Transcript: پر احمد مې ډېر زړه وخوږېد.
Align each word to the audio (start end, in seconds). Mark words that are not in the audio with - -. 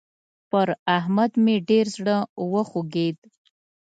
پر 0.49 0.67
احمد 0.97 1.31
مې 1.43 1.55
ډېر 1.69 1.85
زړه 1.95 2.17
وخوږېد. 2.51 3.17